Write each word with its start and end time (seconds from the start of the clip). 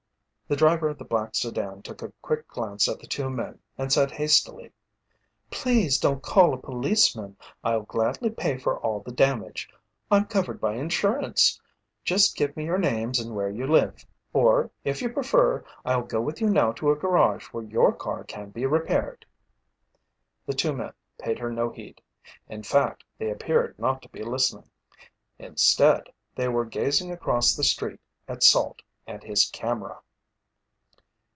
The 0.47 0.57
driver 0.57 0.89
of 0.89 0.97
the 0.97 1.05
black 1.05 1.33
sedan 1.33 1.81
took 1.81 2.01
a 2.01 2.11
quick 2.21 2.45
glance 2.49 2.89
at 2.89 2.99
the 2.99 3.07
two 3.07 3.29
men 3.29 3.59
and 3.77 3.89
said 3.89 4.11
hastily: 4.11 4.73
"Please 5.49 5.97
don't 5.97 6.21
call 6.21 6.53
a 6.53 6.57
policeman. 6.57 7.37
I'll 7.63 7.83
gladly 7.83 8.29
pay 8.29 8.57
for 8.57 8.77
all 8.81 8.99
the 8.99 9.13
damage. 9.13 9.69
I'm 10.11 10.25
covered 10.25 10.59
by 10.59 10.73
insurance. 10.73 11.57
Just 12.03 12.35
give 12.35 12.57
me 12.57 12.65
your 12.65 12.77
names 12.79 13.17
and 13.17 13.33
where 13.33 13.49
you 13.49 13.65
live. 13.65 14.05
Or, 14.33 14.69
if 14.83 15.01
you 15.01 15.07
prefer, 15.07 15.63
I'll 15.85 16.03
go 16.03 16.19
with 16.19 16.41
you 16.41 16.49
now 16.49 16.73
to 16.73 16.91
a 16.91 16.97
garage 16.97 17.45
where 17.53 17.63
your 17.63 17.93
car 17.93 18.25
can 18.25 18.49
be 18.49 18.65
repaired." 18.65 19.25
The 20.45 20.53
two 20.53 20.73
men 20.73 20.91
paid 21.17 21.39
her 21.39 21.49
no 21.49 21.69
heed. 21.69 22.01
In 22.49 22.63
fact, 22.63 23.05
they 23.17 23.29
appeared 23.31 23.79
not 23.79 24.01
to 24.01 24.09
be 24.09 24.21
listening. 24.21 24.69
Instead, 25.39 26.09
they 26.35 26.49
were 26.49 26.65
gazing 26.65 27.09
across 27.09 27.55
the 27.55 27.63
street 27.63 28.01
at 28.27 28.43
Salt 28.43 28.81
and 29.07 29.23
his 29.23 29.49
camera. 29.49 30.01